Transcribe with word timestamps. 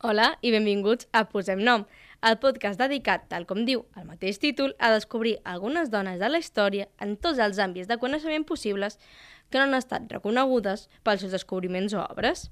Hola 0.00 0.36
i 0.46 0.52
benvinguts 0.54 1.08
a 1.10 1.24
Posem 1.26 1.58
Nom, 1.66 1.82
el 2.22 2.36
podcast 2.38 2.78
dedicat, 2.78 3.24
tal 3.32 3.48
com 3.50 3.64
diu 3.66 3.80
el 3.98 4.04
mateix 4.06 4.36
títol, 4.38 4.76
a 4.78 4.92
descobrir 4.94 5.32
algunes 5.42 5.90
dones 5.90 6.20
de 6.20 6.28
la 6.30 6.38
història 6.38 6.84
en 7.02 7.16
tots 7.18 7.40
els 7.42 7.58
àmbits 7.58 7.88
de 7.90 7.96
coneixement 7.98 8.44
possibles 8.46 8.94
que 9.50 9.58
no 9.58 9.64
han 9.64 9.74
estat 9.74 10.06
reconegudes 10.14 10.86
pels 11.02 11.24
seus 11.24 11.34
descobriments 11.34 11.96
o 11.98 12.04
obres. 12.04 12.44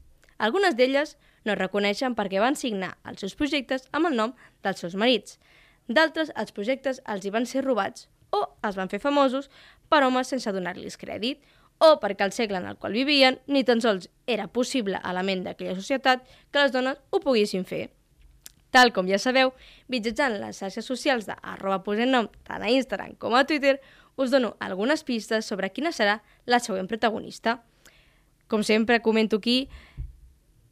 Algunes 0.42 0.74
d'elles 0.74 1.14
no 1.46 1.54
es 1.54 1.60
reconeixen 1.60 2.16
perquè 2.18 2.42
van 2.42 2.58
signar 2.58 2.96
els 3.06 3.22
seus 3.22 3.38
projectes 3.38 3.86
amb 3.92 4.10
el 4.10 4.18
nom 4.18 4.34
dels 4.66 4.82
seus 4.82 4.98
marits. 4.98 5.38
D'altres, 5.86 6.34
els 6.34 6.50
projectes 6.50 6.98
els 7.06 7.22
hi 7.22 7.30
van 7.30 7.46
ser 7.46 7.62
robats 7.62 8.08
o 8.34 8.42
es 8.66 8.74
van 8.74 8.90
fer 8.90 8.98
famosos 8.98 9.46
per 9.86 10.02
homes 10.02 10.34
sense 10.34 10.50
donar-los 10.50 10.98
crèdit 10.98 11.46
o 11.78 11.96
perquè 12.00 12.24
al 12.24 12.32
segle 12.32 12.58
en 12.58 12.66
el 12.70 12.78
qual 12.80 12.96
vivien 12.96 13.40
ni 13.46 13.64
tan 13.64 13.82
sols 13.84 14.08
era 14.26 14.48
possible 14.48 15.00
a 15.02 15.12
la 15.12 15.24
ment 15.26 15.44
d'aquella 15.44 15.76
societat 15.76 16.24
que 16.50 16.62
les 16.62 16.72
dones 16.72 16.98
ho 17.10 17.20
poguessin 17.20 17.66
fer. 17.68 17.90
Tal 18.70 18.92
com 18.92 19.08
ja 19.08 19.18
sabeu, 19.22 19.52
mitjançant 19.88 20.36
les 20.40 20.58
xarxes 20.58 20.84
socials 20.84 21.28
de 21.28 21.36
arroba 21.42 21.82
posem 21.84 22.12
tant 22.44 22.62
a 22.62 22.72
Instagram 22.72 23.14
com 23.20 23.36
a 23.36 23.44
Twitter, 23.46 23.78
us 24.16 24.32
dono 24.32 24.56
algunes 24.60 25.04
pistes 25.04 25.46
sobre 25.46 25.70
quina 25.70 25.92
serà 25.92 26.22
la 26.46 26.60
següent 26.60 26.88
protagonista. 26.88 27.62
Com 28.48 28.62
sempre 28.64 29.02
comento 29.02 29.36
aquí, 29.36 29.68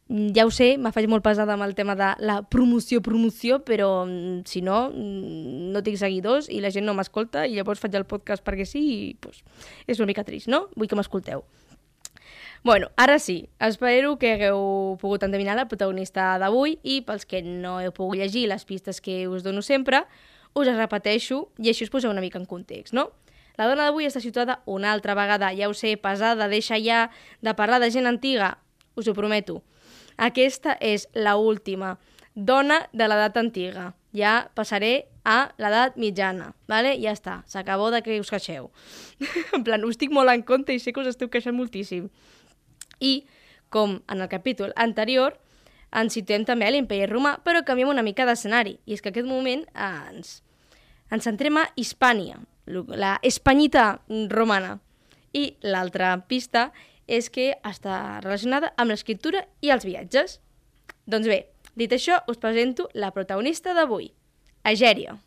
ja 0.07 0.45
ho 0.45 0.51
sé, 0.53 0.75
me 0.77 0.91
faig 0.93 1.07
molt 1.09 1.23
pesada 1.25 1.55
amb 1.55 1.65
el 1.65 1.73
tema 1.73 1.95
de 1.97 2.11
la 2.21 2.37
promoció, 2.43 3.01
promoció, 3.01 3.63
però 3.65 4.05
mm, 4.05 4.45
si 4.45 4.61
no, 4.61 4.91
mm, 4.93 5.71
no 5.73 5.81
tinc 5.83 5.97
seguidors 5.97 6.49
i 6.49 6.61
la 6.61 6.69
gent 6.69 6.85
no 6.85 6.93
m'escolta 6.93 7.47
i 7.47 7.55
llavors 7.57 7.81
faig 7.81 7.97
el 7.97 8.05
podcast 8.05 8.45
perquè 8.45 8.67
sí 8.69 8.83
i 8.85 8.99
pues, 9.19 9.41
és 9.87 9.97
una 9.99 10.11
mica 10.11 10.23
trist, 10.23 10.47
no? 10.47 10.67
Vull 10.75 10.91
que 10.91 10.99
m'escolteu. 10.99 11.43
Bueno, 12.65 12.89
ara 12.97 13.17
sí, 13.19 13.49
espero 13.59 14.15
que 14.17 14.31
hagueu 14.33 14.97
pogut 15.01 15.25
endevinar 15.25 15.57
la 15.57 15.67
protagonista 15.69 16.35
d'avui 16.41 16.79
i 16.81 17.01
pels 17.05 17.25
que 17.25 17.41
no 17.45 17.79
heu 17.81 17.93
pogut 17.93 18.17
llegir 18.21 18.47
les 18.49 18.65
pistes 18.65 19.01
que 19.01 19.27
us 19.27 19.43
dono 19.45 19.61
sempre, 19.61 20.05
us 20.53 20.65
les 20.69 20.77
repeteixo 20.77 21.47
i 21.61 21.69
així 21.69 21.85
us 21.85 21.93
poseu 21.93 22.13
una 22.13 22.21
mica 22.21 22.41
en 22.41 22.45
context, 22.49 22.93
no? 22.93 23.11
La 23.57 23.69
dona 23.69 23.85
d'avui 23.85 24.05
està 24.05 24.21
situada 24.21 24.61
una 24.65 24.91
altra 24.93 25.13
vegada, 25.17 25.53
ja 25.55 25.69
ho 25.69 25.73
sé, 25.77 25.95
pesada, 25.97 26.49
deixa 26.49 26.77
ja 26.81 27.07
de 27.41 27.53
parlar 27.53 27.79
de 27.81 27.89
gent 27.93 28.09
antiga, 28.09 28.57
us 28.95 29.07
ho 29.07 29.13
prometo. 29.13 29.61
Aquesta 30.17 30.77
és 30.79 31.07
la 31.13 31.35
última 31.35 31.97
dona 32.35 32.85
de 32.93 33.07
l'edat 33.07 33.37
antiga. 33.37 33.93
Ja 34.15 34.49
passaré 34.55 35.07
a 35.25 35.51
l'edat 35.59 35.97
mitjana, 35.99 36.53
vale? 36.69 36.93
ja 37.01 37.11
està, 37.15 37.41
s'acabó 37.51 37.89
de 37.91 38.01
que 38.05 38.19
us 38.19 38.29
queixeu. 38.31 38.69
en 39.55 39.63
plan, 39.63 39.83
us 39.83 39.97
estic 39.97 40.13
molt 40.13 40.31
en 40.31 40.43
compte 40.43 40.75
i 40.75 40.79
sé 40.79 40.93
que 40.93 41.01
us 41.01 41.11
esteu 41.11 41.31
queixant 41.31 41.55
moltíssim. 41.57 42.07
I, 42.99 43.25
com 43.69 43.99
en 44.07 44.21
el 44.21 44.31
capítol 44.31 44.71
anterior, 44.79 45.35
ens 45.95 46.15
situem 46.15 46.45
també 46.47 46.67
a 46.67 46.71
l'imperi 46.71 47.09
romà, 47.09 47.37
però 47.43 47.63
canviem 47.65 47.91
una 47.91 48.03
mica 48.03 48.27
d'escenari. 48.27 48.77
I 48.85 48.95
és 48.95 49.03
que 49.03 49.11
aquest 49.11 49.27
moment 49.27 49.63
ens, 49.73 50.41
ens 51.11 51.27
centrem 51.27 51.59
a 51.59 51.67
Hispània, 51.75 52.39
la 52.67 53.17
espanyita 53.23 54.01
romana. 54.31 54.79
I 55.35 55.57
l'altra 55.67 56.15
pista 56.29 56.69
és 57.07 57.29
que 57.29 57.53
està 57.63 58.19
relacionada 58.23 58.73
amb 58.77 58.91
l'escriptura 58.91 59.45
i 59.61 59.71
els 59.73 59.85
viatges. 59.85 60.39
Doncs 61.05 61.29
bé, 61.29 61.39
dit 61.75 61.91
això, 61.93 62.21
us 62.27 62.41
presento 62.41 62.89
la 62.93 63.11
protagonista 63.13 63.73
d'avui, 63.77 64.11
Egèria. 64.65 65.19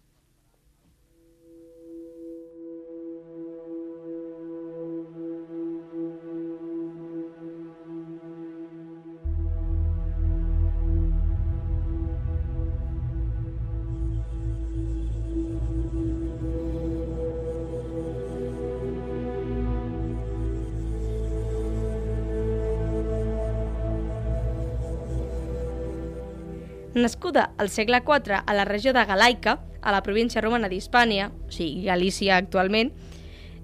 Nascuda 27.03 27.53
al 27.59 27.71
segle 27.71 28.03
IV 28.05 28.43
a 28.45 28.55
la 28.55 28.65
regió 28.65 28.93
de 28.93 29.05
Galaica, 29.05 29.61
a 29.83 29.93
la 29.93 30.03
província 30.03 30.41
romana 30.41 30.69
d'Hispània, 30.69 31.31
o 31.31 31.53
sigui, 31.53 31.85
Galícia 31.87 32.37
actualment, 32.37 32.93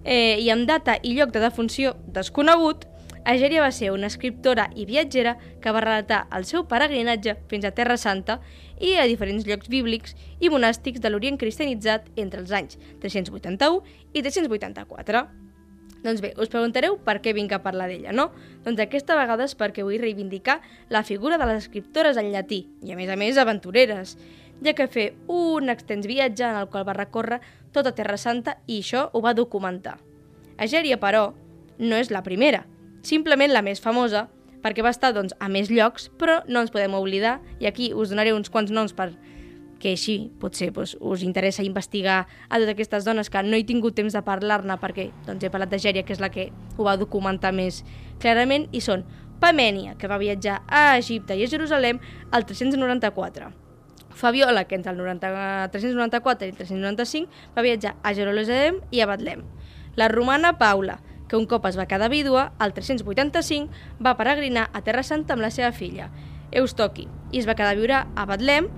eh, 0.04 0.38
i 0.40 0.50
amb 0.50 0.68
data 0.68 0.98
i 1.02 1.14
lloc 1.16 1.32
de 1.34 1.42
defunció 1.42 1.96
desconegut, 2.06 2.86
Egèria 3.24 3.62
va 3.64 3.70
ser 3.72 3.88
una 3.90 4.10
escriptora 4.12 4.66
i 4.76 4.84
viatgera 4.84 5.38
que 5.62 5.72
va 5.72 5.80
relatar 5.80 6.26
el 6.36 6.44
seu 6.44 6.66
peregrinatge 6.68 7.38
fins 7.48 7.64
a 7.64 7.72
Terra 7.72 7.96
Santa 7.96 8.36
i 8.80 8.98
a 9.00 9.06
diferents 9.08 9.46
llocs 9.48 9.70
bíblics 9.72 10.12
i 10.40 10.52
monàstics 10.52 11.00
de 11.00 11.08
l'Orient 11.08 11.40
cristianitzat 11.40 12.12
entre 12.20 12.44
els 12.44 12.52
anys 12.52 12.76
381 13.00 13.80
i 14.12 14.20
384. 14.20 15.43
Doncs 16.04 16.20
bé, 16.20 16.34
us 16.36 16.50
preguntareu 16.52 16.98
per 17.00 17.16
què 17.24 17.32
vinc 17.32 17.54
a 17.56 17.62
parlar 17.64 17.88
d'ella, 17.88 18.12
no? 18.12 18.28
Doncs 18.66 18.82
aquesta 18.84 19.16
vegada 19.16 19.46
és 19.48 19.54
perquè 19.56 19.82
vull 19.86 20.02
reivindicar 20.02 20.58
la 20.92 21.00
figura 21.02 21.38
de 21.40 21.48
les 21.48 21.64
escriptores 21.64 22.20
en 22.20 22.28
llatí, 22.34 22.66
i 22.84 22.92
a 22.92 22.98
més 22.98 23.08
a 23.08 23.16
més 23.16 23.40
aventureres, 23.40 24.18
ja 24.60 24.74
que 24.76 24.86
fer 24.86 25.06
un 25.32 25.72
extens 25.72 26.06
viatge 26.06 26.44
en 26.44 26.60
el 26.60 26.68
qual 26.68 26.84
va 26.84 26.96
recórrer 26.96 27.40
tota 27.72 27.94
Terra 27.96 28.18
Santa 28.20 28.58
i 28.66 28.82
això 28.84 29.08
ho 29.12 29.24
va 29.24 29.32
documentar. 29.34 29.96
Egèria, 30.60 31.00
però, 31.00 31.30
no 31.80 31.96
és 31.96 32.12
la 32.12 32.22
primera, 32.22 32.66
simplement 33.02 33.50
la 33.50 33.64
més 33.64 33.80
famosa, 33.80 34.28
perquè 34.64 34.84
va 34.84 34.92
estar 34.92 35.12
doncs, 35.16 35.32
a 35.40 35.48
més 35.48 35.72
llocs, 35.72 36.10
però 36.20 36.42
no 36.48 36.60
ens 36.60 36.72
podem 36.72 36.94
oblidar, 37.00 37.38
i 37.60 37.66
aquí 37.66 37.92
us 37.92 38.12
donaré 38.12 38.36
uns 38.36 38.52
quants 38.52 38.72
noms 38.72 38.92
per 38.92 39.10
que 39.84 39.92
així 39.92 40.14
potser 40.40 40.70
doncs, 40.72 40.94
us 41.04 41.22
interessa 41.26 41.60
investigar 41.60 42.22
a 42.48 42.56
totes 42.56 42.70
aquestes 42.72 43.04
dones 43.04 43.28
que 43.28 43.42
no 43.44 43.58
he 43.58 43.66
tingut 43.68 43.92
temps 43.98 44.14
de 44.16 44.22
parlar-ne 44.24 44.78
perquè 44.80 45.10
doncs, 45.26 45.44
he 45.44 45.50
parlat 45.52 45.74
de 45.74 45.80
Gèria, 45.82 46.06
que 46.08 46.14
és 46.16 46.22
la 46.24 46.30
que 46.32 46.46
ho 46.78 46.86
va 46.86 46.96
documentar 46.96 47.50
més 47.52 47.82
clarament, 48.22 48.64
i 48.72 48.80
són 48.80 49.04
Pamènia, 49.42 49.98
que 50.00 50.08
va 50.08 50.16
viatjar 50.16 50.62
a 50.72 50.96
Egipte 50.96 51.36
i 51.36 51.44
a 51.44 51.50
Jerusalem 51.52 51.98
al 52.32 52.46
394. 52.48 53.50
Fabiola, 54.14 54.62
que 54.64 54.78
entre 54.78 54.94
el 54.94 55.02
90, 55.02 55.68
394 55.74 56.46
i 56.46 56.54
el 56.54 56.56
395 56.56 57.52
va 57.52 57.64
viatjar 57.66 57.96
a 58.00 58.14
Jerusalem 58.16 58.78
i 58.90 59.02
a 59.04 59.08
Betlem. 59.10 59.42
La 60.00 60.08
romana 60.08 60.54
Paula, 60.56 61.02
que 61.28 61.36
un 61.36 61.44
cop 61.50 61.66
es 61.68 61.76
va 61.76 61.90
quedar 61.90 62.08
vídua, 62.08 62.54
al 62.56 62.72
385 62.72 64.00
va 64.00 64.16
peregrinar 64.16 64.70
a 64.72 64.80
Terra 64.86 65.04
Santa 65.04 65.36
amb 65.36 65.44
la 65.44 65.52
seva 65.52 65.74
filla, 65.76 66.08
Eustoqui, 66.54 67.04
i 67.34 67.42
es 67.42 67.50
va 67.50 67.58
quedar 67.58 67.74
a 67.74 67.78
viure 67.82 68.00
a 68.00 68.26
Betlem, 68.30 68.70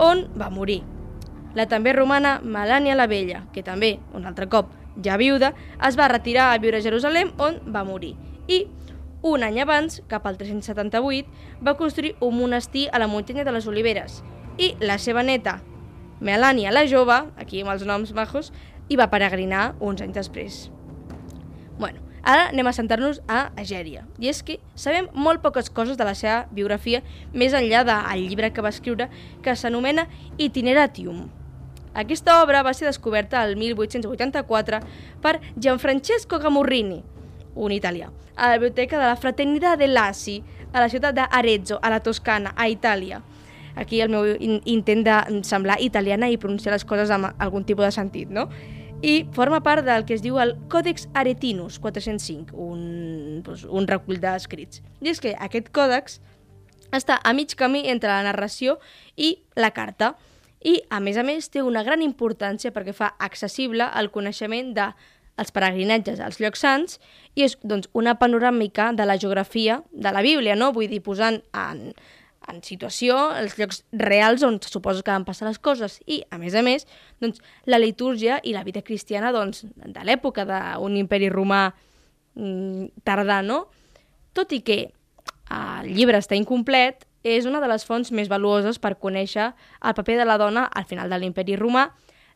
on 0.00 0.24
va 0.40 0.48
morir. 0.50 0.80
La 1.54 1.66
també 1.68 1.92
romana 1.92 2.38
Melània 2.42 2.96
la 2.96 3.06
Vella, 3.10 3.44
que 3.52 3.62
també, 3.66 3.98
un 4.16 4.26
altre 4.26 4.48
cop, 4.48 4.72
ja 5.04 5.18
viuda, 5.20 5.52
es 5.86 5.98
va 5.98 6.08
retirar 6.08 6.50
a 6.50 6.58
viure 6.58 6.80
a 6.80 6.84
Jerusalem, 6.84 7.34
on 7.38 7.60
va 7.74 7.84
morir. 7.84 8.14
I, 8.48 8.64
un 9.22 9.44
any 9.44 9.60
abans, 9.60 10.00
cap 10.08 10.26
al 10.26 10.38
378, 10.40 11.28
va 11.60 11.76
construir 11.76 12.14
un 12.24 12.38
monestir 12.38 12.88
a 12.92 12.98
la 12.98 13.10
muntanya 13.10 13.44
de 13.44 13.52
les 13.52 13.66
Oliveres. 13.68 14.22
I 14.58 14.74
la 14.80 14.96
seva 14.98 15.22
neta, 15.22 15.60
Melània 16.20 16.72
la 16.72 16.86
jove, 16.88 17.16
aquí 17.40 17.62
amb 17.62 17.74
els 17.74 17.84
noms 17.88 18.14
majos, 18.16 18.52
hi 18.88 18.96
va 18.96 19.10
peregrinar 19.12 19.74
uns 19.80 20.00
anys 20.04 20.16
després. 20.16 20.60
Bueno, 21.78 22.00
ara 22.22 22.48
anem 22.50 22.66
a 22.66 22.72
sentar-nos 22.72 23.20
a 23.28 23.50
Egèria. 23.60 24.04
I 24.18 24.30
és 24.30 24.42
que 24.42 24.58
sabem 24.74 25.08
molt 25.14 25.42
poques 25.42 25.70
coses 25.70 25.98
de 25.98 26.06
la 26.06 26.14
seva 26.14 26.46
biografia, 26.52 27.02
més 27.32 27.54
enllà 27.56 27.84
del 27.86 28.26
llibre 28.28 28.52
que 28.52 28.62
va 28.62 28.72
escriure, 28.72 29.08
que 29.42 29.56
s'anomena 29.56 30.06
Itineratium. 30.38 31.28
Aquesta 31.94 32.40
obra 32.42 32.62
va 32.62 32.74
ser 32.74 32.86
descoberta 32.86 33.42
el 33.44 33.56
1884 33.56 34.80
per 35.20 35.40
Gianfrancesco 35.56 36.38
Gamurrini, 36.38 37.02
un 37.54 37.72
italià, 37.72 38.12
a 38.36 38.52
la 38.52 38.58
biblioteca 38.58 38.98
de 38.98 39.08
la 39.08 39.16
Fraternità 39.16 39.74
dell'Assi, 39.76 40.38
a 40.72 40.80
la 40.80 40.88
ciutat 40.88 41.16
d'Arezzo, 41.16 41.80
a 41.82 41.90
la 41.90 41.98
Toscana, 42.00 42.54
a 42.56 42.68
Itàlia. 42.70 43.20
Aquí 43.74 44.00
el 44.00 44.10
meu 44.10 44.26
in 44.38 44.60
intent 44.66 45.02
de 45.06 45.42
semblar 45.46 45.78
italiana 45.80 46.28
i 46.30 46.38
pronunciar 46.38 46.74
les 46.74 46.84
coses 46.84 47.10
amb 47.10 47.30
algun 47.38 47.64
tipus 47.64 47.86
de 47.86 47.92
sentit, 47.94 48.30
no? 48.30 48.48
I 49.02 49.24
forma 49.32 49.62
part 49.64 49.84
del 49.86 50.04
que 50.04 50.12
es 50.16 50.20
diu 50.20 50.36
el 50.42 50.54
Còdex 50.68 51.08
Aretinus 51.16 51.78
405, 51.80 52.52
un, 52.52 53.40
doncs, 53.44 53.64
un 53.64 53.86
recull 53.88 54.20
d'escrits. 54.20 54.82
I 55.00 55.12
és 55.14 55.22
que 55.24 55.32
aquest 55.40 55.70
còdex 55.72 56.18
està 56.92 57.16
a 57.24 57.32
mig 57.36 57.54
camí 57.56 57.86
entre 57.88 58.10
la 58.10 58.26
narració 58.26 58.76
i 59.16 59.38
la 59.56 59.70
carta 59.72 60.14
i, 60.60 60.82
a 60.92 61.00
més 61.00 61.16
a 61.16 61.24
més, 61.24 61.48
té 61.48 61.62
una 61.64 61.84
gran 61.86 62.04
importància 62.04 62.74
perquè 62.74 62.92
fa 62.92 63.14
accessible 63.18 63.86
el 63.96 64.10
coneixement 64.12 64.74
de 64.76 64.90
els 65.40 65.54
peregrinatges 65.56 66.20
als 66.20 66.36
llocs 66.42 66.60
sants 66.60 66.98
i 67.32 67.46
és 67.46 67.56
doncs, 67.64 67.88
una 67.96 68.18
panoràmica 68.20 68.90
de 68.92 69.06
la 69.08 69.16
geografia 69.16 69.80
de 69.90 70.12
la 70.12 70.20
Bíblia, 70.20 70.58
no? 70.58 70.74
vull 70.76 70.90
dir, 70.90 71.00
posant 71.00 71.40
en, 71.56 71.94
en 72.48 72.62
situació 72.64 73.16
els 73.36 73.56
llocs 73.58 73.82
reals 73.92 74.42
on 74.46 74.56
se 74.62 74.72
suposa 74.72 75.04
que 75.04 75.12
van 75.12 75.26
passar 75.28 75.48
les 75.48 75.60
coses 75.60 75.98
i, 76.06 76.22
a 76.32 76.38
més 76.40 76.56
a 76.56 76.62
més, 76.66 76.86
doncs, 77.20 77.42
la 77.68 77.78
litúrgia 77.78 78.40
i 78.44 78.54
la 78.56 78.64
vida 78.64 78.82
cristiana 78.86 79.32
doncs, 79.34 79.66
de 79.76 80.06
l'època 80.06 80.46
d'un 80.48 80.96
imperi 80.96 81.28
romà 81.32 81.68
mm, 82.34 83.04
tardà, 83.04 83.40
no? 83.44 83.66
Tot 84.32 84.52
i 84.56 84.62
que 84.64 84.80
el 85.50 85.92
llibre 85.92 86.20
està 86.20 86.38
incomplet, 86.38 87.04
és 87.22 87.44
una 87.44 87.60
de 87.60 87.68
les 87.68 87.84
fonts 87.84 88.12
més 88.16 88.30
valuoses 88.32 88.78
per 88.80 88.94
conèixer 88.96 89.50
el 89.50 89.96
paper 89.96 90.16
de 90.22 90.24
la 90.24 90.38
dona 90.40 90.64
al 90.64 90.86
final 90.88 91.10
de 91.10 91.18
l'imperi 91.20 91.58
romà, 91.60 91.90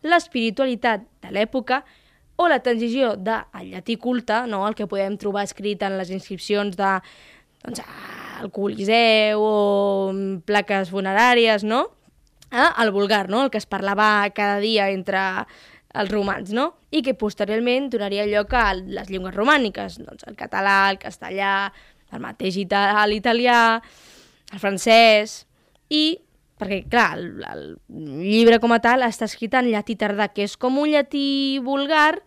l'espiritualitat 0.05 1.07
de 1.25 1.31
l'època 1.33 1.81
o 2.37 2.49
la 2.51 2.61
transició 2.61 3.15
del 3.17 3.71
llatí 3.71 3.97
culte, 3.97 4.43
no? 4.51 4.67
el 4.69 4.77
que 4.77 4.89
podem 4.91 5.17
trobar 5.17 5.47
escrit 5.49 5.83
en 5.87 5.97
les 5.97 6.11
inscripcions 6.13 6.77
de 6.77 6.91
doncs, 7.65 7.81
el 8.43 8.51
Coliseu 8.55 9.43
o 9.43 10.13
plaques 10.47 10.91
funeràries, 10.93 11.65
no? 11.65 11.87
Ah, 12.51 12.73
el 12.85 12.93
vulgar, 12.95 13.29
no? 13.29 13.45
El 13.45 13.51
que 13.51 13.59
es 13.59 13.67
parlava 13.67 14.29
cada 14.35 14.61
dia 14.63 14.91
entre 14.91 15.21
els 15.95 16.11
romans, 16.11 16.51
no? 16.55 16.73
I 16.91 17.03
que 17.07 17.15
posteriorment 17.19 17.89
donaria 17.93 18.27
lloc 18.27 18.55
a 18.59 18.73
les 18.75 19.11
llengües 19.11 19.35
romàniques, 19.35 19.99
doncs 20.03 20.27
el 20.29 20.37
català, 20.39 20.91
el 20.91 21.01
castellà, 21.03 21.73
el 22.15 22.23
mateix 22.23 22.59
l'italià, 22.59 23.61
el 24.53 24.63
francès, 24.63 25.45
i 25.91 26.19
perquè, 26.59 26.85
clar, 26.91 27.09
el, 27.19 27.45
el 27.51 27.65
llibre 28.23 28.61
com 28.63 28.75
a 28.75 28.81
tal 28.83 29.07
està 29.07 29.27
escrit 29.29 29.55
en 29.59 29.71
llatí 29.71 29.97
tardà, 29.99 30.31
que 30.35 30.47
és 30.47 30.57
com 30.59 30.79
un 30.83 30.91
llatí 30.95 31.59
vulgar, 31.65 32.21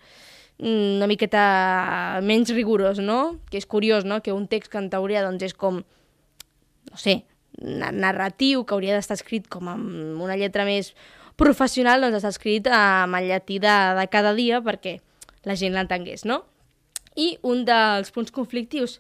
una 0.60 1.08
miqueta 1.08 2.20
menys 2.26 2.50
rigorós, 2.56 3.00
no? 3.00 3.38
Que 3.52 3.60
és 3.62 3.68
curiós, 3.70 4.06
no?, 4.06 4.22
que 4.26 4.34
un 4.34 4.48
text 4.50 4.72
que 4.72 4.80
en 4.82 4.90
teoria 4.90 5.24
doncs, 5.26 5.44
és 5.46 5.54
com, 5.54 5.84
no 5.84 6.98
sé, 6.98 7.22
narratiu, 7.58 8.64
que 8.66 8.74
hauria 8.74 8.98
d'estar 8.98 9.18
escrit 9.18 9.48
com 9.50 9.70
amb 9.70 10.22
una 10.22 10.38
lletra 10.38 10.66
més 10.66 10.94
professional, 11.38 12.02
doncs 12.02 12.20
està 12.20 12.34
escrit 12.34 12.70
amb 12.74 13.18
el 13.20 13.30
llatí 13.30 13.60
de, 13.62 13.76
de 13.98 14.06
cada 14.14 14.34
dia 14.38 14.62
perquè 14.66 14.98
la 15.46 15.56
gent 15.58 15.78
l'entengués, 15.78 16.26
no? 16.26 16.44
I 17.18 17.38
un 17.46 17.64
dels 17.66 18.12
punts 18.14 18.34
conflictius 18.34 19.00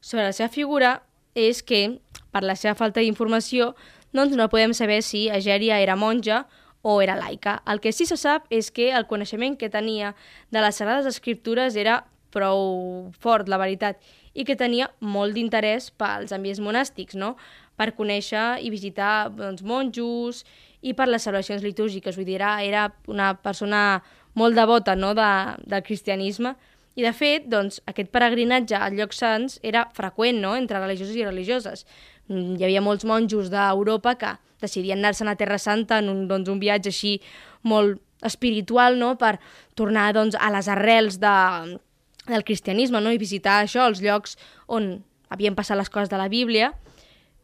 sobre 0.00 0.24
la 0.24 0.32
seva 0.36 0.50
figura 0.52 0.98
és 1.34 1.62
que, 1.64 1.98
per 2.32 2.44
la 2.44 2.56
seva 2.56 2.76
falta 2.76 3.00
d'informació, 3.00 3.72
doncs 4.14 4.36
no 4.36 4.50
podem 4.52 4.74
saber 4.76 5.02
si 5.02 5.26
Egèria 5.32 5.80
era 5.82 5.96
monja 5.96 6.44
o 6.84 7.00
era 7.00 7.16
laica. 7.16 7.62
El 7.66 7.80
que 7.80 7.94
sí 7.96 8.04
se 8.04 8.18
sap 8.20 8.44
és 8.52 8.68
que 8.70 8.90
el 8.92 9.06
coneixement 9.08 9.56
que 9.56 9.70
tenia 9.72 10.12
de 10.52 10.60
les 10.60 10.76
Sagrades 10.76 11.08
Escriptures 11.08 11.78
era 11.80 12.02
prou 12.34 13.08
fort, 13.24 13.48
la 13.48 13.56
veritat, 13.56 14.02
i 14.34 14.44
que 14.44 14.56
tenia 14.58 14.90
molt 15.00 15.32
d'interès 15.32 15.88
pels 15.96 16.34
ambients 16.36 16.60
monàstics, 16.60 17.16
no? 17.16 17.34
per 17.74 17.94
conèixer 17.96 18.60
i 18.62 18.68
visitar 18.70 19.30
doncs, 19.34 19.64
monjos 19.66 20.44
i 20.84 20.92
per 20.94 21.08
les 21.08 21.24
celebracions 21.24 21.64
litúrgiques. 21.64 22.18
Vull 22.18 22.28
dir, 22.28 22.36
era, 22.36 22.58
era 22.62 22.84
una 23.08 23.32
persona 23.40 24.02
molt 24.36 24.58
devota 24.58 24.94
no? 24.94 25.14
de, 25.16 25.30
del 25.64 25.82
cristianisme, 25.88 26.54
i 26.94 27.02
de 27.02 27.10
fet, 27.16 27.48
doncs, 27.50 27.80
aquest 27.90 28.12
peregrinatge 28.14 28.76
a 28.78 28.86
llocs 28.94 29.18
sants 29.18 29.56
era 29.66 29.88
freqüent 29.96 30.38
no? 30.42 30.52
entre 30.54 30.78
religiosos 30.78 31.16
i 31.16 31.24
religioses. 31.26 31.88
Mm, 32.28 32.56
hi 32.56 32.64
havia 32.64 32.82
molts 32.84 33.04
monjos 33.04 33.50
d'Europa 33.52 34.14
que 34.20 34.32
decidien 34.62 35.02
anar-se'n 35.02 35.28
a 35.28 35.36
Terra 35.36 35.58
Santa 35.60 35.98
en 36.00 36.08
un, 36.08 36.24
doncs, 36.30 36.48
un 36.48 36.60
viatge 36.62 36.92
així 36.92 37.18
molt 37.62 38.00
espiritual 38.24 38.96
no? 38.98 39.14
per 39.20 39.36
tornar 39.76 40.12
doncs, 40.16 40.38
a 40.40 40.48
les 40.54 40.70
arrels 40.72 41.18
de, 41.20 41.34
del 42.30 42.46
cristianisme 42.48 43.02
no? 43.04 43.12
i 43.12 43.20
visitar 43.20 43.60
això, 43.60 43.84
els 43.90 44.00
llocs 44.04 44.38
on 44.66 44.96
havien 45.28 45.56
passat 45.58 45.76
les 45.76 45.92
coses 45.92 46.08
de 46.08 46.20
la 46.20 46.30
Bíblia, 46.32 46.72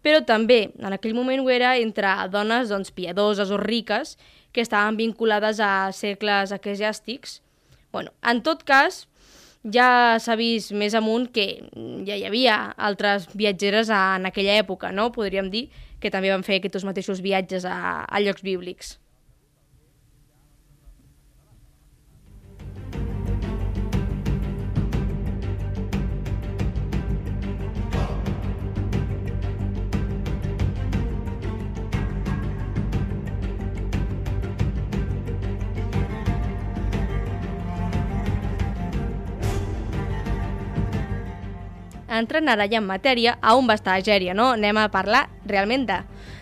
però 0.01 0.23
també 0.25 0.71
en 0.79 0.95
aquell 0.95 1.17
moment 1.17 1.43
ho 1.45 1.51
era 1.53 1.75
entre 1.77 2.15
dones 2.33 2.73
doncs, 2.73 2.93
piadoses 2.97 3.53
o 3.53 3.61
riques 3.61 4.17
que 4.53 4.65
estaven 4.65 4.97
vinculades 4.97 5.61
a 5.61 5.93
cercles 5.93 6.55
eclesiàstics. 6.57 7.41
Bueno, 7.93 8.15
en 8.25 8.41
tot 8.47 8.65
cas, 8.65 9.05
ja 9.65 10.17
s'ha 10.21 10.37
vist 10.41 10.73
més 10.73 10.95
amunt 10.97 11.29
que 11.35 11.47
ja 12.07 12.17
hi 12.17 12.25
havia 12.25 12.57
altres 12.77 13.29
viatgeres 13.35 13.91
en 13.93 14.27
aquella 14.27 14.57
època, 14.61 14.93
no? 14.93 15.11
podríem 15.13 15.51
dir, 15.53 15.69
que 16.01 16.11
també 16.11 16.33
van 16.33 16.45
fer 16.47 16.61
aquests 16.61 16.87
mateixos 16.89 17.21
viatges 17.21 17.67
a, 17.69 18.05
a 18.09 18.21
llocs 18.25 18.43
bíblics. 18.43 18.97
Entrant 42.19 42.49
ara 42.51 42.67
ja 42.71 42.81
en 42.81 42.87
matèria, 42.89 43.37
a 43.41 43.55
on 43.59 43.69
va 43.71 43.77
estar 43.79 43.95
Agèria, 43.95 44.35
no? 44.35 44.51
Anem 44.57 44.79
a 44.81 44.89
parlar 44.91 45.29
realment 45.47 45.87
de, 45.87 45.99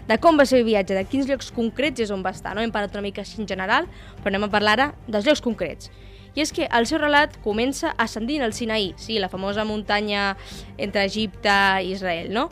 de 0.08 0.18
com 0.22 0.38
va 0.40 0.46
ser 0.48 0.62
el 0.62 0.66
viatge, 0.68 0.96
de 0.96 1.04
quins 1.04 1.28
llocs 1.28 1.50
concrets 1.54 2.00
és 2.00 2.12
on 2.14 2.22
va 2.24 2.32
estar, 2.32 2.54
no? 2.56 2.64
Hem 2.64 2.72
parlat 2.72 2.96
una 2.96 3.04
mica 3.04 3.24
així 3.24 3.42
en 3.42 3.48
general, 3.50 3.88
però 4.22 4.32
anem 4.32 4.48
a 4.48 4.52
parlar 4.52 4.78
ara 4.78 4.88
dels 5.06 5.28
llocs 5.28 5.44
concrets. 5.44 5.90
I 6.34 6.44
és 6.44 6.52
que 6.54 6.68
el 6.70 6.86
seu 6.86 7.00
relat 7.02 7.34
comença 7.44 7.92
ascendint 7.98 8.44
al 8.46 8.54
Sinaí, 8.54 8.92
sí, 8.96 9.18
la 9.18 9.28
famosa 9.28 9.64
muntanya 9.66 10.36
entre 10.76 11.04
Egipte 11.08 11.54
i 11.82 11.92
Israel, 11.96 12.30
no? 12.32 12.48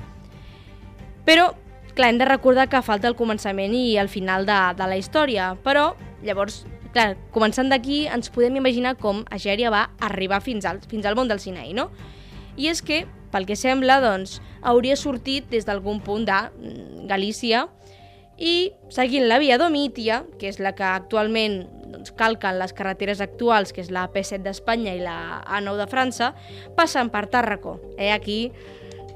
Però, 1.26 1.52
clar, 1.94 2.10
hem 2.10 2.18
de 2.18 2.28
recordar 2.28 2.68
que 2.70 2.82
falta 2.82 3.08
el 3.08 3.16
començament 3.18 3.74
i 3.74 3.96
el 4.00 4.10
final 4.10 4.46
de, 4.46 4.58
de 4.78 4.88
la 4.90 4.98
història, 4.98 5.52
però, 5.62 5.92
llavors, 6.26 6.64
clar, 6.96 7.14
començant 7.34 7.70
d'aquí 7.70 8.04
ens 8.10 8.30
podem 8.32 8.58
imaginar 8.58 8.96
com 9.00 9.24
Agèria 9.30 9.72
va 9.72 9.88
arribar 10.00 10.40
fins 10.44 10.66
al, 10.68 10.80
fins 10.90 11.06
al 11.06 11.18
món 11.18 11.28
del 11.28 11.42
Sinaí, 11.42 11.74
no? 11.76 11.90
I 12.56 12.70
és 12.72 12.82
que, 12.82 13.04
pel 13.32 13.46
que 13.48 13.56
sembla, 13.58 14.00
doncs, 14.04 14.40
hauria 14.62 14.96
sortit 14.96 15.48
des 15.52 15.66
d'algun 15.68 16.00
punt 16.04 16.26
de 16.28 16.36
mm, 16.36 17.06
Galícia 17.10 17.66
i 18.36 18.72
seguint 18.92 19.28
la 19.28 19.38
via 19.40 19.58
Domítia, 19.60 20.22
que 20.40 20.48
és 20.50 20.60
la 20.60 20.74
que 20.76 20.84
actualment 20.84 21.62
doncs, 21.92 22.12
calquen 22.16 22.58
les 22.60 22.74
carreteres 22.76 23.22
actuals, 23.24 23.72
que 23.72 23.84
és 23.84 23.92
la 23.92 24.06
P7 24.12 24.42
d'Espanya 24.44 24.96
i 24.96 25.04
la 25.04 25.42
A9 25.44 25.76
de 25.80 25.86
França, 25.90 26.32
passen 26.76 27.12
per 27.12 27.26
Tàrraco. 27.32 27.78
Eh, 27.96 28.12
aquí, 28.12 28.52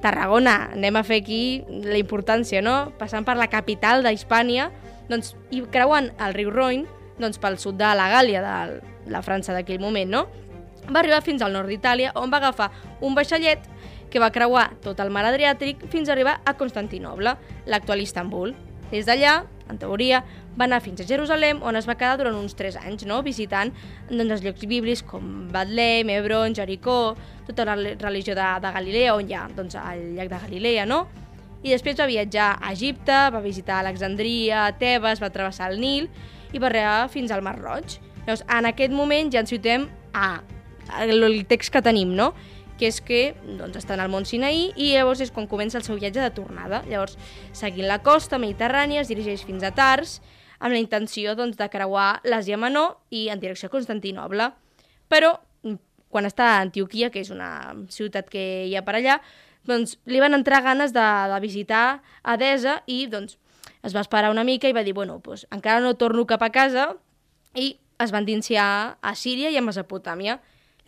Tarragona, 0.00 0.70
anem 0.72 0.96
a 0.96 1.04
fer 1.04 1.20
aquí 1.20 1.42
la 1.68 1.98
importància, 2.00 2.62
no? 2.64 2.94
Passant 2.98 3.26
per 3.28 3.36
la 3.36 3.50
capital 3.52 4.04
d'Hispània 4.04 4.70
doncs, 5.10 5.34
i 5.52 5.60
creuant 5.72 6.08
el 6.22 6.36
riu 6.36 6.52
Roine 6.54 6.88
doncs, 7.20 7.36
pel 7.40 7.58
sud 7.60 7.76
de 7.76 7.90
la 7.96 8.08
Gàlia, 8.08 8.40
de 8.40 9.12
la 9.12 9.20
França 9.20 9.52
d'aquell 9.52 9.82
moment, 9.82 10.08
no? 10.08 10.22
Va 10.94 11.00
arribar 11.02 11.22
fins 11.22 11.42
al 11.42 11.54
nord 11.54 11.70
d'Itàlia, 11.70 12.12
on 12.20 12.32
va 12.32 12.40
agafar 12.42 12.70
un 13.00 13.14
vaixellet 13.14 13.66
que 14.10 14.20
va 14.20 14.32
creuar 14.34 14.66
tot 14.82 14.98
el 15.00 15.12
mar 15.14 15.24
Adriàtic 15.28 15.86
fins 15.90 16.08
a 16.08 16.16
arribar 16.16 16.40
a 16.44 16.56
Constantinoble, 16.58 17.36
l'actual 17.70 18.02
Istanbul. 18.02 18.54
Des 18.90 19.06
d'allà, 19.06 19.44
en 19.70 19.78
teoria, 19.78 20.24
va 20.58 20.66
anar 20.66 20.80
fins 20.82 21.00
a 21.00 21.06
Jerusalem, 21.06 21.62
on 21.62 21.78
es 21.78 21.86
va 21.86 21.94
quedar 21.94 22.16
durant 22.18 22.34
uns 22.34 22.56
3 22.58 22.80
anys, 22.82 23.06
no? 23.06 23.20
visitant 23.22 23.70
doncs, 24.10 24.34
els 24.34 24.42
llocs 24.44 24.66
bíblics 24.66 25.04
com 25.06 25.46
Betlem, 25.54 26.10
Hebron, 26.10 26.56
Jericó, 26.58 27.14
tota 27.46 27.68
la 27.68 27.78
religió 27.78 28.34
de, 28.34 28.48
de 28.60 28.74
Galilea, 28.74 29.14
on 29.14 29.30
hi 29.30 29.38
ha 29.38 29.46
doncs, 29.54 29.78
el 29.78 30.16
llac 30.18 30.32
de 30.34 30.42
Galilea, 30.48 30.86
no? 30.90 31.04
I 31.62 31.74
després 31.74 31.98
va 32.00 32.08
viatjar 32.08 32.54
a 32.56 32.72
Egipte, 32.72 33.16
va 33.30 33.40
visitar 33.44 33.78
Alexandria, 33.80 34.64
Tebes, 34.80 35.20
va 35.20 35.30
travessar 35.30 35.68
el 35.70 35.80
Nil 35.80 36.08
i 36.50 36.58
va 36.58 36.70
arribar 36.70 37.10
fins 37.12 37.30
al 37.30 37.44
Mar 37.46 37.58
Roig. 37.60 37.98
Llavors, 38.24 38.42
en 38.48 38.68
aquest 38.70 38.94
moment 38.96 39.30
ja 39.32 39.44
ens 39.44 39.52
situem 39.52 39.86
a 40.16 40.40
el 41.02 41.46
text 41.46 41.72
que 41.72 41.82
tenim, 41.82 42.14
no? 42.16 42.32
que 42.80 42.88
és 42.88 43.02
que 43.04 43.34
doncs, 43.44 43.76
està 43.76 43.92
en 43.92 44.00
el 44.00 44.08
món 44.08 44.24
Sinaí 44.24 44.70
i 44.72 44.94
llavors 44.94 45.20
és 45.20 45.30
quan 45.34 45.44
comença 45.50 45.76
el 45.76 45.84
seu 45.84 45.98
viatge 46.00 46.22
de 46.22 46.30
tornada. 46.32 46.80
Llavors, 46.88 47.18
seguint 47.52 47.84
la 47.90 48.00
costa 48.00 48.38
mediterrània, 48.40 49.02
es 49.04 49.10
dirigeix 49.12 49.44
fins 49.44 49.66
a 49.66 49.72
Tars 49.76 50.16
amb 50.60 50.72
la 50.72 50.80
intenció 50.80 51.34
doncs, 51.36 51.58
de 51.60 51.68
creuar 51.72 52.22
l'Àsia 52.24 52.56
Menor 52.60 52.96
i 53.12 53.28
en 53.32 53.40
direcció 53.42 53.68
a 53.68 53.74
Constantinoble. 53.74 54.48
Però, 55.12 55.34
quan 56.08 56.28
està 56.28 56.54
a 56.54 56.64
Antioquia, 56.64 57.10
que 57.12 57.20
és 57.20 57.30
una 57.32 57.74
ciutat 57.92 58.32
que 58.32 58.46
hi 58.64 58.74
ha 58.76 58.84
per 58.86 58.96
allà, 58.96 59.18
doncs, 59.68 59.98
li 60.08 60.20
van 60.24 60.36
entrar 60.36 60.62
ganes 60.64 60.94
de, 60.96 61.06
de 61.34 61.40
visitar 61.44 62.00
Adesa 62.22 62.80
i 62.88 63.04
doncs, 63.12 63.36
es 63.84 63.96
va 63.96 64.04
esperar 64.04 64.32
una 64.32 64.44
mica 64.44 64.68
i 64.68 64.76
va 64.76 64.84
dir, 64.84 64.96
bueno, 64.96 65.20
doncs, 65.24 65.44
encara 65.52 65.84
no 65.84 65.96
torno 66.00 66.24
cap 66.28 66.42
a 66.44 66.52
casa 66.52 66.94
i 67.54 67.74
es 68.00 68.12
van 68.12 68.24
dinciar 68.24 68.96
a 69.00 69.14
Síria 69.14 69.52
i 69.52 69.58
a 69.60 69.64
Mesopotàmia. 69.64 70.38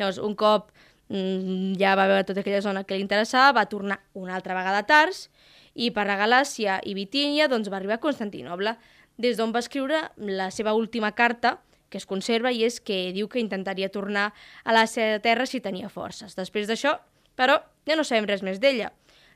Llavors, 0.02 0.18
un 0.18 0.34
cop 0.38 0.70
mm, 1.08 1.78
ja 1.80 1.94
va 1.98 2.08
veure 2.10 2.26
tota 2.28 2.42
aquella 2.42 2.62
zona 2.64 2.84
que 2.84 2.98
li 2.98 3.04
interessava, 3.06 3.54
va 3.60 3.68
tornar 3.70 4.02
una 4.18 4.34
altra 4.36 4.56
vegada 4.58 4.82
a 4.82 4.88
Tars 4.88 5.28
i 5.74 5.90
per 5.94 6.04
Galàcia 6.10 6.80
i 6.84 6.96
Bitínia 6.98 7.48
doncs, 7.48 7.70
va 7.72 7.78
arribar 7.78 8.00
a 8.00 8.02
Constantinoble, 8.02 8.76
des 9.16 9.38
d'on 9.38 9.52
va 9.54 9.62
escriure 9.62 10.08
la 10.16 10.50
seva 10.50 10.74
última 10.74 11.12
carta, 11.14 11.60
que 11.92 12.00
es 12.00 12.08
conserva, 12.08 12.50
i 12.52 12.64
és 12.64 12.80
que 12.80 13.12
diu 13.12 13.28
que 13.28 13.40
intentaria 13.40 13.92
tornar 13.92 14.32
a 14.64 14.72
la 14.72 14.86
seva 14.88 15.20
terra 15.20 15.46
si 15.46 15.60
tenia 15.60 15.92
forces. 15.92 16.34
Després 16.36 16.68
d'això, 16.68 16.96
però, 17.36 17.60
ja 17.86 17.96
no 17.96 18.04
sabem 18.04 18.28
res 18.28 18.42
més 18.42 18.60
d'ella. 18.60 18.90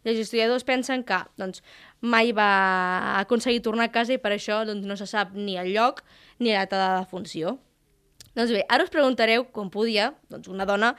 Els 0.06 0.20
historiadors 0.22 0.64
pensen 0.64 1.02
que 1.04 1.18
doncs, 1.36 1.62
mai 2.00 2.30
va 2.32 3.18
aconseguir 3.20 3.62
tornar 3.64 3.88
a 3.88 3.94
casa 3.94 4.14
i 4.14 4.20
per 4.22 4.32
això 4.32 4.62
doncs, 4.64 4.86
no 4.86 4.96
se 4.96 5.08
sap 5.10 5.34
ni 5.34 5.56
el 5.58 5.72
lloc 5.74 6.04
ni 6.38 6.52
la 6.52 6.64
data 6.64 6.78
de 6.82 6.90
defunció. 7.02 7.56
Doncs 8.36 8.52
bé, 8.52 8.66
ara 8.68 8.84
us 8.84 8.92
preguntareu 8.92 9.46
com 9.54 9.70
podia 9.72 10.10
doncs, 10.28 10.50
una 10.52 10.66
dona 10.68 10.92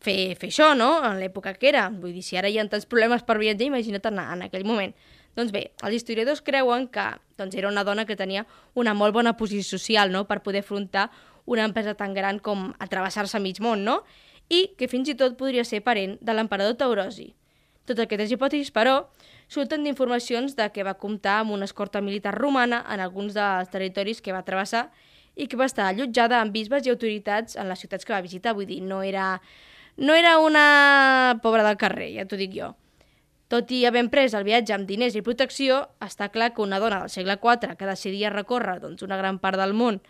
fer, 0.00 0.34
fer 0.40 0.48
això, 0.48 0.72
no?, 0.78 0.94
en 1.04 1.20
l'època 1.20 1.52
que 1.58 1.68
era. 1.68 1.88
Vull 1.92 2.14
dir, 2.16 2.24
si 2.24 2.38
ara 2.40 2.48
hi 2.48 2.58
ha 2.58 2.66
tants 2.70 2.88
problemes 2.88 3.24
per 3.28 3.36
viatjar, 3.40 3.68
imagina't 3.68 4.08
en, 4.08 4.20
en 4.24 4.44
aquell 4.48 4.64
moment. 4.64 4.94
Doncs 5.38 5.52
bé, 5.54 5.68
els 5.86 5.98
historiadors 6.00 6.40
creuen 6.42 6.88
que 6.90 7.04
doncs, 7.38 7.54
era 7.54 7.68
una 7.68 7.84
dona 7.86 8.06
que 8.08 8.16
tenia 8.18 8.46
una 8.74 8.94
molt 8.96 9.14
bona 9.14 9.36
posició 9.38 9.78
social 9.78 10.10
no? 10.10 10.24
per 10.26 10.40
poder 10.42 10.64
afrontar 10.64 11.10
una 11.48 11.64
empresa 11.68 11.94
tan 11.94 12.14
gran 12.16 12.40
com 12.42 12.72
atravessar-se 12.78 13.38
mig 13.40 13.60
món, 13.64 13.84
no? 13.84 14.02
I 14.48 14.72
que 14.80 14.88
fins 14.88 15.08
i 15.12 15.14
tot 15.16 15.36
podria 15.38 15.64
ser 15.64 15.82
parent 15.84 16.16
de 16.24 16.34
l'emperador 16.34 16.76
Taurosi. 16.80 17.34
Totes 17.88 18.04
aquestes 18.04 18.32
hipòtesis, 18.34 18.72
però, 18.72 19.06
surten 19.48 19.84
d'informacions 19.84 20.56
de 20.56 20.66
que 20.72 20.84
va 20.84 20.98
comptar 21.00 21.38
amb 21.42 21.54
una 21.56 21.68
escorta 21.68 22.02
militar 22.04 22.34
romana 22.36 22.82
en 22.92 23.00
alguns 23.00 23.36
dels 23.36 23.70
territoris 23.72 24.20
que 24.20 24.34
va 24.36 24.44
travessar 24.44 24.88
i 25.38 25.46
que 25.46 25.56
va 25.56 25.68
estar 25.70 25.86
allotjada 25.86 26.42
amb 26.42 26.52
bisbes 26.52 26.86
i 26.86 26.92
autoritats 26.92 27.56
en 27.56 27.70
les 27.70 27.80
ciutats 27.80 28.04
que 28.04 28.12
va 28.12 28.24
visitar. 28.24 28.56
Vull 28.58 28.66
dir, 28.68 28.82
no 28.82 29.00
era, 29.06 29.36
no 29.96 30.18
era 30.18 30.38
una 30.42 31.38
pobra 31.42 31.62
del 31.66 31.78
carrer, 31.80 32.10
ja 32.18 32.26
t'ho 32.26 32.38
dic 32.40 32.56
jo. 32.58 32.74
Tot 33.48 33.70
i 33.72 33.84
haver 33.88 34.02
pres 34.12 34.34
el 34.36 34.44
viatge 34.44 34.74
amb 34.76 34.88
diners 34.88 35.14
i 35.16 35.22
protecció, 35.24 35.86
està 36.04 36.28
clar 36.34 36.50
que 36.52 36.60
una 36.60 36.82
dona 36.82 37.04
del 37.04 37.14
segle 37.14 37.38
IV 37.40 37.78
que 37.78 37.88
decidia 37.88 38.34
recórrer 38.34 38.76
doncs, 38.82 39.06
una 39.06 39.16
gran 39.16 39.38
part 39.40 39.56
del 39.56 39.72
món 39.72 40.02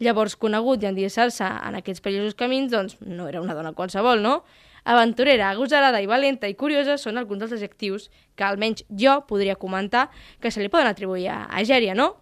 llavors 0.00 0.34
conegut 0.40 0.82
i 0.82 0.88
endinsar-se 0.88 1.44
en 1.44 1.76
aquests 1.78 2.02
perillosos 2.02 2.36
camins, 2.38 2.72
doncs 2.72 2.96
no 3.04 3.28
era 3.28 3.42
una 3.44 3.54
dona 3.54 3.74
qualsevol, 3.76 4.22
no? 4.24 4.40
Aventurera, 4.88 5.50
agosarada 5.50 6.00
i 6.00 6.08
valenta 6.08 6.48
i 6.48 6.56
curiosa 6.56 6.96
són 6.98 7.20
alguns 7.20 7.44
dels 7.44 7.52
adjectius 7.58 8.08
que 8.34 8.46
almenys 8.46 8.86
jo 8.88 9.18
podria 9.28 9.58
comentar 9.60 10.08
que 10.40 10.50
se 10.50 10.64
li 10.64 10.72
poden 10.72 10.88
atribuir 10.88 11.28
a, 11.28 11.42
a 11.44 11.64
Gèria, 11.68 11.94
no? 11.94 12.14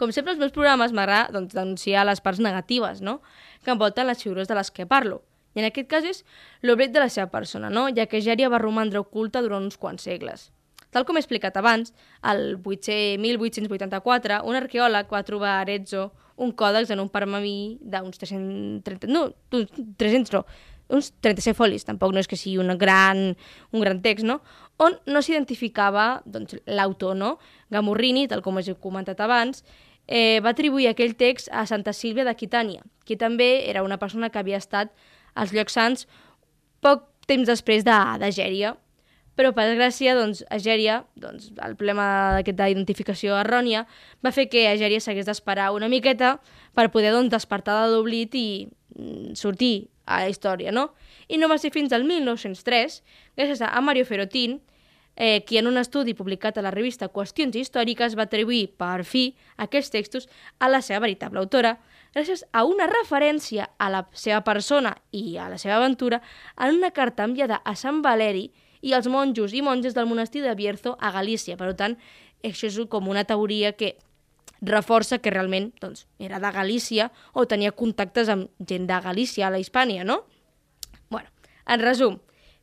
Com 0.00 0.14
sempre, 0.16 0.32
als 0.32 0.40
meus 0.40 0.54
programes 0.56 0.94
m'agrada 0.96 1.28
doncs, 1.34 1.52
denunciar 1.52 2.06
les 2.08 2.22
parts 2.24 2.40
negatives 2.40 3.02
no? 3.04 3.18
que 3.64 3.74
envolten 3.74 4.08
les 4.08 4.22
figures 4.22 4.48
de 4.48 4.56
les 4.56 4.70
que 4.72 4.86
parlo. 4.88 5.20
I 5.52 5.60
en 5.60 5.66
aquest 5.68 5.90
cas 5.90 6.06
és 6.08 6.22
l'obret 6.64 6.94
de 6.94 7.02
la 7.02 7.10
seva 7.12 7.28
persona, 7.28 7.68
no? 7.68 7.88
ja 7.92 8.06
que 8.08 8.22
Gèria 8.24 8.48
va 8.48 8.62
romandre 8.62 9.02
oculta 9.02 9.42
durant 9.44 9.66
uns 9.66 9.76
quants 9.76 10.06
segles. 10.08 10.48
Tal 10.90 11.04
com 11.06 11.18
he 11.18 11.22
explicat 11.22 11.58
abans, 11.60 11.92
el 12.26 12.56
1884, 12.64 14.40
un 14.48 14.58
arqueòleg 14.58 15.12
va 15.12 15.22
trobar 15.26 15.52
a 15.58 15.60
Arezzo 15.66 16.08
un 16.40 16.54
còdex 16.56 16.90
en 16.90 17.04
un 17.04 17.12
pergamí 17.12 17.76
d'uns 17.84 18.18
330... 18.18 19.06
No, 19.12 19.28
300 19.52 20.32
no, 20.32 20.46
uns 20.90 21.12
37 21.22 21.54
folis, 21.54 21.84
tampoc 21.86 22.14
no 22.14 22.22
és 22.22 22.26
que 22.26 22.38
sigui 22.40 22.58
un 22.58 22.72
gran, 22.80 23.36
un 23.70 23.84
gran 23.84 24.00
text, 24.02 24.26
no? 24.26 24.40
on 24.80 24.96
no 25.06 25.22
s'identificava 25.22 26.22
doncs, 26.24 26.56
l'autor, 26.66 27.14
no? 27.14 27.34
Gamurrini, 27.70 28.26
tal 28.30 28.42
com 28.42 28.58
he 28.58 28.74
comentat 28.80 29.20
abans, 29.20 29.62
eh, 30.10 30.42
va 30.42 30.50
atribuir 30.50 30.90
aquell 30.90 31.14
text 31.14 31.48
a 31.54 31.64
Santa 31.70 31.94
Sílvia 31.94 32.26
d'Aquitània, 32.26 32.82
que 33.06 33.16
també 33.16 33.70
era 33.70 33.84
una 33.86 33.98
persona 34.02 34.28
que 34.28 34.42
havia 34.42 34.58
estat 34.58 34.90
als 35.38 35.54
llocs 35.54 35.78
sants 35.78 36.06
poc 36.82 37.06
temps 37.30 37.46
després 37.46 37.86
de, 37.86 37.96
de. 38.18 38.72
Però, 39.38 39.52
per 39.54 39.68
desgràcia, 39.70 40.16
doncs, 40.18 40.42
Gèria, 40.60 41.04
doncs, 41.16 41.52
el 41.62 41.76
problema 41.78 42.34
d'aquesta 42.34 42.66
identificació 42.68 43.38
errònia 43.38 43.86
va 44.20 44.34
fer 44.34 44.48
que 44.50 44.66
Gèria 44.76 45.00
s'hagués 45.00 45.28
d'esperar 45.30 45.70
una 45.72 45.88
miqueta 45.88 46.40
per 46.74 46.90
poder 46.90 47.14
doncs, 47.14 47.30
despertar 47.30 47.78
de 47.84 47.94
l'oblit 47.94 48.34
i 48.34 48.66
mm, 48.98 49.38
sortir 49.38 49.88
a 50.04 50.24
la 50.24 50.34
història, 50.34 50.74
no? 50.74 50.90
I 51.30 51.38
no 51.38 51.48
va 51.48 51.60
ser 51.62 51.70
fins 51.70 51.94
al 51.94 52.04
1903, 52.04 52.98
gràcies 53.38 53.62
a 53.62 53.80
Mario 53.80 54.04
Ferotin, 54.04 54.58
eh, 55.16 55.44
qui 55.44 55.58
en 55.58 55.66
un 55.66 55.78
estudi 55.78 56.14
publicat 56.14 56.58
a 56.58 56.64
la 56.64 56.72
revista 56.74 57.10
Qüestions 57.12 57.56
Històriques 57.56 58.16
va 58.16 58.26
atribuir, 58.28 58.70
per 58.78 59.04
fi, 59.04 59.34
aquests 59.56 59.92
textos 59.94 60.28
a 60.58 60.68
la 60.68 60.82
seva 60.82 61.04
veritable 61.06 61.40
autora, 61.42 61.76
gràcies 62.14 62.44
a 62.52 62.64
una 62.66 62.88
referència 62.90 63.68
a 63.78 63.90
la 63.90 64.04
seva 64.12 64.40
persona 64.46 64.96
i 65.12 65.36
a 65.38 65.48
la 65.50 65.58
seva 65.58 65.76
aventura 65.76 66.20
en 66.58 66.76
una 66.76 66.90
carta 66.90 67.24
enviada 67.24 67.60
a 67.64 67.76
Sant 67.76 68.02
Valeri 68.02 68.50
i 68.80 68.94
als 68.96 69.08
monjos 69.12 69.52
i 69.54 69.62
monges 69.62 69.94
del 69.94 70.08
monestir 70.08 70.42
de 70.42 70.54
Bierzo 70.54 70.96
a 71.00 71.12
Galícia. 71.12 71.56
Per 71.56 71.74
tant, 71.76 71.98
això 72.42 72.66
és 72.66 72.78
com 72.88 73.08
una 73.08 73.24
teoria 73.28 73.72
que 73.76 73.96
reforça 74.60 75.18
que 75.18 75.30
realment 75.32 75.70
doncs, 75.80 76.06
era 76.18 76.40
de 76.40 76.50
Galícia 76.52 77.10
o 77.32 77.46
tenia 77.48 77.72
contactes 77.72 78.28
amb 78.28 78.50
gent 78.58 78.86
de 78.88 79.00
Galícia 79.00 79.46
a 79.46 79.50
la 79.50 79.60
Hispània, 79.60 80.04
no? 80.04 80.24
bueno, 81.08 81.28
en 81.66 81.80
resum, 81.80 82.18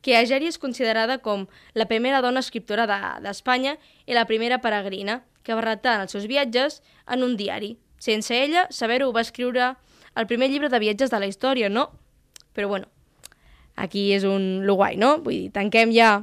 que 0.08 0.16
Ageri 0.16 0.48
és 0.48 0.56
considerada 0.56 1.18
com 1.20 1.50
la 1.76 1.86
primera 1.90 2.22
dona 2.24 2.40
escriptora 2.40 2.86
d'Espanya 3.20 3.74
de, 3.76 3.88
i 4.08 4.16
la 4.16 4.24
primera 4.24 4.62
peregrina 4.64 5.18
que 5.44 5.52
va 5.52 5.66
retar 5.66 5.98
els 6.00 6.14
seus 6.16 6.30
viatges 6.32 6.78
en 7.12 7.26
un 7.26 7.34
diari. 7.36 7.74
Sense 8.00 8.32
ella, 8.32 8.70
saber-ho 8.72 9.10
va 9.12 9.26
escriure 9.26 9.74
el 10.16 10.28
primer 10.30 10.48
llibre 10.48 10.70
de 10.72 10.80
viatges 10.80 11.12
de 11.12 11.20
la 11.20 11.28
història, 11.28 11.68
no? 11.68 11.90
Però 12.56 12.70
bueno, 12.72 12.88
aquí 13.76 14.14
és 14.16 14.24
un 14.24 14.64
lo 14.64 14.78
guai, 14.80 14.96
no? 14.96 15.18
Vull 15.26 15.42
dir, 15.42 15.50
tanquem 15.52 15.92
ja 15.92 16.14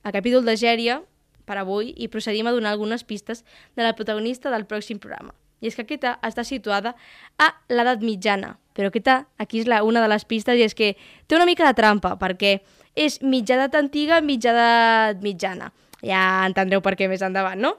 el 0.00 0.16
capítol 0.16 0.48
de 0.48 0.56
Gèria 0.56 1.02
per 1.44 1.58
avui 1.60 1.92
i 1.92 2.08
procedim 2.08 2.48
a 2.48 2.54
donar 2.56 2.72
algunes 2.72 3.04
pistes 3.04 3.44
de 3.76 3.84
la 3.84 3.92
protagonista 3.98 4.48
del 4.48 4.64
pròxim 4.64 4.96
programa. 4.96 5.36
I 5.60 5.68
és 5.68 5.76
que 5.76 5.84
aquesta 5.84 6.16
està 6.24 6.40
situada 6.40 6.94
a 7.36 7.52
l'edat 7.68 8.00
mitjana, 8.00 8.56
però 8.72 8.88
aquesta, 8.88 9.26
aquí 9.36 9.60
és 9.60 9.68
la, 9.68 9.82
una 9.84 10.00
de 10.00 10.08
les 10.08 10.24
pistes, 10.24 10.56
i 10.56 10.64
és 10.64 10.72
que 10.72 10.94
té 11.28 11.36
una 11.36 11.48
mica 11.48 11.68
de 11.68 11.76
trampa, 11.76 12.16
perquè 12.16 12.62
és 12.96 13.20
mitja 13.22 13.58
edat 13.58 13.76
antiga, 13.78 14.22
mitja 14.24 14.54
edat 14.54 15.20
mitjana. 15.24 15.72
Ja 16.02 16.46
entendreu 16.48 16.82
per 16.82 16.96
què 16.96 17.10
més 17.10 17.22
endavant, 17.22 17.60
no? 17.60 17.76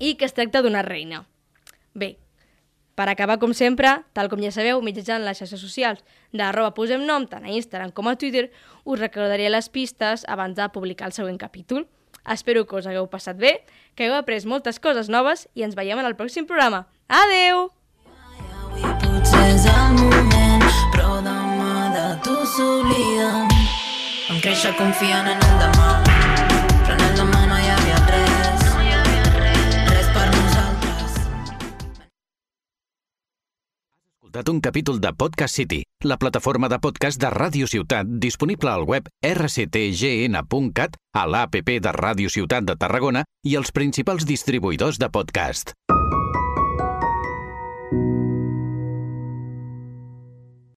I 0.00 0.16
que 0.16 0.26
es 0.26 0.34
tracta 0.34 0.62
d'una 0.64 0.82
reina. 0.86 1.24
Bé, 1.94 2.16
per 2.98 3.06
acabar, 3.08 3.38
com 3.38 3.52
sempre, 3.54 3.92
tal 4.10 4.26
com 4.26 4.40
ja 4.42 4.50
sabeu, 4.50 4.80
mitjançant 4.82 5.22
les 5.22 5.38
xarxes 5.38 5.60
socials 5.62 6.02
d'arroba 6.34 6.72
posem 6.74 7.04
nom, 7.06 7.28
tant 7.30 7.44
a 7.46 7.52
Instagram 7.54 7.92
com 7.94 8.08
a 8.10 8.16
Twitter, 8.18 8.48
us 8.82 8.98
recordaré 8.98 9.46
les 9.52 9.68
pistes 9.70 10.24
abans 10.26 10.56
de 10.58 10.66
publicar 10.74 11.06
el 11.06 11.14
següent 11.14 11.38
capítol. 11.38 11.86
Espero 12.26 12.66
que 12.66 12.74
us 12.74 12.88
hagueu 12.90 13.06
passat 13.06 13.38
bé, 13.38 13.60
que 13.94 14.08
hagueu 14.08 14.18
après 14.18 14.42
moltes 14.50 14.82
coses 14.82 15.06
noves 15.08 15.46
i 15.54 15.62
ens 15.62 15.78
veiem 15.78 16.02
en 16.02 16.10
el 16.10 16.18
pròxim 16.18 16.50
programa. 16.50 16.88
Adeu! 17.06 17.70
De 21.98 22.08
tu 22.22 22.34
s'oblida. 22.46 23.57
Em 24.28 24.40
créixer 24.44 24.74
confiant 24.76 25.24
en 25.24 25.38
el 25.40 25.54
demà, 25.56 25.86
però 26.84 26.96
en 26.98 27.04
el 27.06 27.14
demà 27.16 27.38
no 27.48 27.56
hi 27.56 27.70
havia 27.72 28.00
res. 28.10 28.66
Res 29.88 30.10
per 30.12 30.26
nosaltres. 30.34 31.14
Escoltat 34.18 34.52
un 34.52 34.60
capítol 34.60 35.00
de 35.00 35.14
Podcast 35.16 35.56
City, 35.62 35.80
la 36.04 36.20
plataforma 36.20 36.68
de 36.68 36.76
podcast 36.76 37.16
de 37.24 37.32
Ràdio 37.32 37.70
Ciutat 37.72 38.10
disponible 38.20 38.68
al 38.68 38.84
web 38.84 39.08
rctgn.cat, 39.24 41.00
a 41.16 41.24
l'APP 41.24 41.78
de 41.88 41.96
Ràdio 41.96 42.28
Ciutat 42.28 42.68
de 42.68 42.76
Tarragona 42.76 43.24
i 43.48 43.56
els 43.56 43.72
principals 43.72 44.28
distribuïdors 44.28 45.00
de 45.00 45.08
podcast. 45.08 45.72